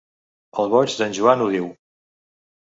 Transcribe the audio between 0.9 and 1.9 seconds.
d'en Joan ho diu.